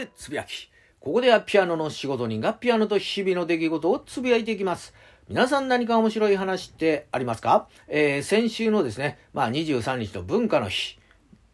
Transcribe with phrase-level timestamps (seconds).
[0.00, 0.70] でつぶやき。
[0.98, 4.94] ここではピアノの仕事人がピアノと日々の出来事をつぶやいていきます。
[5.28, 7.68] 皆さん何か面白い話ってありますか？
[7.86, 10.98] えー、先週のですね、まあ23日の文化の日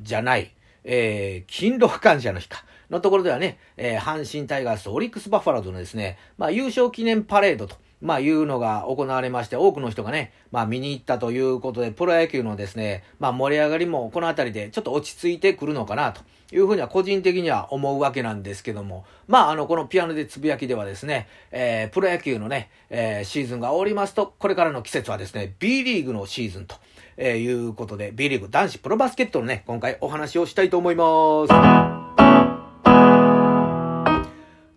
[0.00, 0.52] じゃない、
[0.84, 2.64] えー、勤労感謝の日か。
[2.90, 16.20] のところではね、えー、阪神タイガースとオリックスバファローズのですね、まあ優勝記念パレードとまあ、いうのが行われまして、多くの人がね、まあ、見に行ったということで、プロ野球のですね、まあ、盛り上がりもこの辺りでちょっと落ち着いてくるのかな、と
[16.52, 26.76] いうふうには個人的には思うわけなんですけども、まあ、あの、このピアノでつぶやきではですね、えー、プロ野球のね、えー、シーズンが終わりますと、これからの季節はですね、B リーグのシーズンと、
[27.16, 31.97] えー、いうことで、B リーグ男子プロバスケットのね、今回お話をしたいと思います。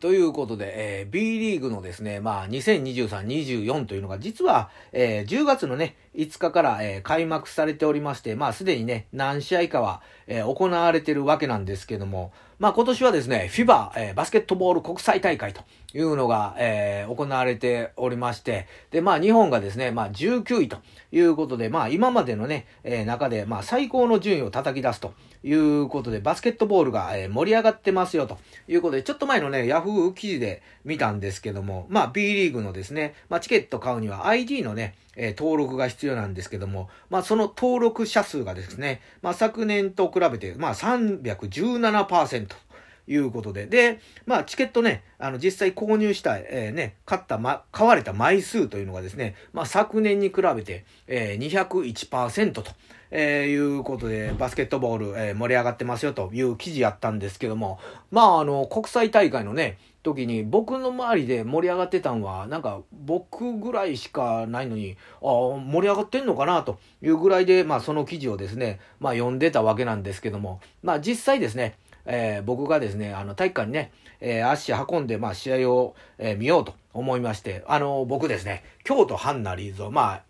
[0.02, 20.78] ということで、えー、B リーグのですね、まあ、2023、24というのが、実は、えー、10月のね、5日から、えー、開幕されておりまして、まあ、すでにね、何試合かは、えー、行われてるわけなんですけども、まあ、今年はですね、FIBA、えー、バスケットボール国際大会というのが、えー、行われておりまして、で、まあ、日本がですね、まあ、19位と
[21.12, 42.48] いうことで、まあ、今までのね、えー、中で、まあ、最高の順位を叩き出すということで、バスケットボールが、えー、盛り上がってますよということで、ちょっと前のね、ヤフー記事で見たんですけども、まあ B リーグのですね、まあチケット買うには ID のね、えー、登録が必要なんですけども、まあその登録者数がですね、まあ昨年と比べて、まあ317%。
[43.12, 43.66] いうことで。
[43.66, 52.64] で、まあ、チケットね、あの、実際購入した、えー、ね、買った、ま、買われた枚数というのがですね、まあ、昨年に比べて、えー、201%と。
[53.14, 57.78] えー、いうことで、バスケットボール、えー、盛り上がってますよという記事やったんですけども、
[58.10, 80.24] まあ、あの、国際大会のね、時に僕の周りで盛り上がってたんは、なんか僕ぐらいしかないのに、ああ、盛り上がってんのかなというぐらいで、まあその記事をですね、まあ読んでたわけなんですけども、まあ実際ですね、えー、僕がですね、あの、体育館にね、えー、足運んで、まあ、試合を、えー、見ようと思いまして、あの、僕ですね、京都ハンナリーズを、まあ、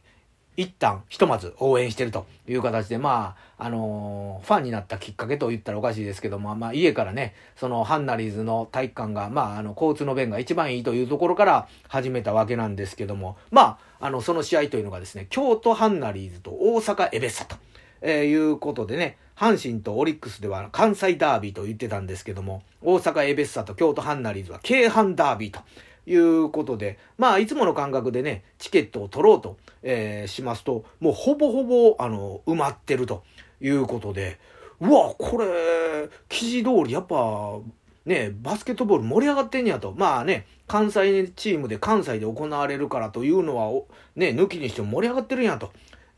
[0.58, 17.56] 一旦、ひとまず応援してるという形で、まあ、あのー、ファンになったきっかけと言ったらおかしいですけども、まあ、家からね、そのハンナリーズの体育館が、まあ、あの、交通の便が一番いいというところから始めたわけなんですけども、まあ、あの、その試合というのがですね、京都ハンナリーズと大阪エベッサと、
[18.01, 25.59] えー、いうことでね、阪神とオリックスでは関西ダービーと言ってたんですけども、大阪エベッサと京都ハンナリーズは京阪ダービーと
[26.06, 33.23] いうことで、まあ、いつもの感覚でね、チケットを取ろうと、えー、しますと、もうほぼほぼ、あの、埋まってると
[33.61, 34.40] いうことで、
[34.79, 37.59] うわ、これ、記事通り、やっぱ、
[38.06, 39.94] ね、バスケットボール盛り上がってんやと。
[39.95, 43.69] まあね、関西チームで関西で行われるからというのは、
[44.16, 45.72] ね、抜きにしても盛り上がってるんやと。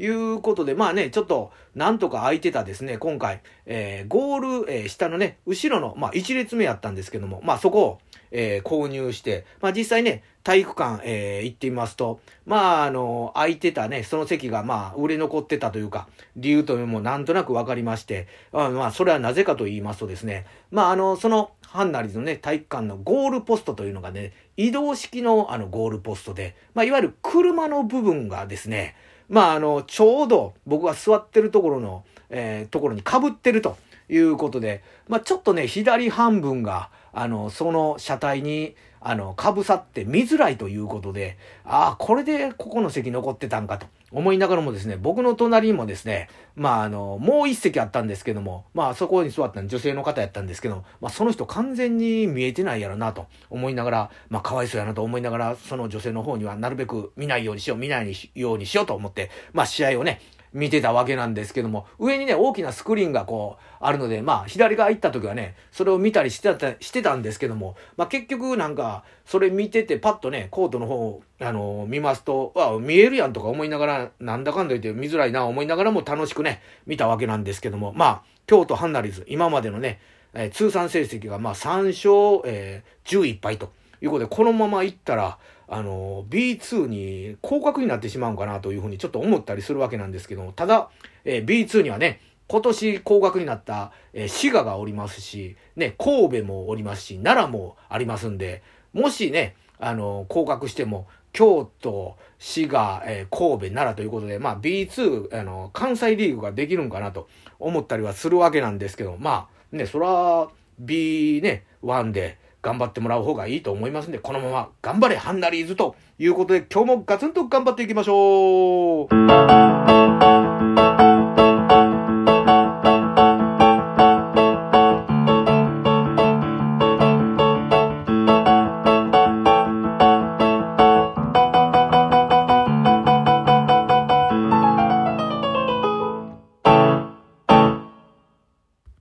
[0.04, 8.00] いうことで、まあね、ちょっと、なんとか空いてたですね、今回、えー、ゴール、えー、下のね、後ろの、まあ、1列目やったんですけども、まあ、そこを、
[8.32, 28.96] えー、購入して、まあ、実際ね、体育館、えー、行ってみますと、まあ、あの、空いてたね、その席が、まあ、売れ残ってたというか、理由というのもなんとなくわかりまして、あまあ、それはなぜかと言いますとですね、まあ、あの、その、ハンナリズのね、体育館のゴールポストというのがね、移動式のあのゴールポストで、まあ、いわゆる車の部分がですね、
[29.30, 33.78] まあ、あの、ちょうど僕が座ってるところの、えー、ところに被ってると
[34.10, 60.22] いうことで、まあ、ちょっとね、左半分が、あの、その車体に、あの、かぶさって見づらいということで、ああ、これでここの席残ってたんかと思いながらもですね、僕の隣にもですね、まあ、あの、もう一席あったんですけども、まあ、そこに座った女性の方やったんですけど、まあ、その人完全に見えてないやろなと思いながら、まあ、かわいそうやなと思いながら、その女性の方にはなるべく見ないようにしよう、見ないようにしようと思って、まあ、試合をね、
[60.54, 80.00] 見てたわけなんですけども、上にね、大きなスクリーンがこう、あるので、まあ、左側行った時はね、それを見たりしてた、してたんですけども、まあ、結局なんか、それ見てて、パッとね、コートの方、あのー、見ますと、あ、見えるやんとか思いながら、なんだかんだ言って見づらいな思いながらも楽しくね、見たわけなんですけども、まあ、京都ハンナリズ、今までのね、
[80.34, 83.72] えー、通算成績がまあ3勝、えー、11敗と
[84.02, 90.90] いうことで、このまま行ったら、あの、B2 に降格になってしまうんかなというふうにちょっと思ったりするわけなんですけども、ただ、
[91.26, 98.62] えー、B2 にはね、今年降格になった、えー、滋賀がおりますし、ね、神戸もおりますし、奈良もありますんで、
[98.94, 107.28] もしね、あの、降格しても、京都、滋賀、えー、神戸、奈良ということで、まあ B2、あの、関西リーグができるんかなと
[107.60, 119.63] 思ったりはするわけなんですけど、まあね、そら B ね、1で、頑張ってもらう方がいいと思いますんで、このまま頑張れハンナリーズということで、今日もガツンと頑張っていきましょう。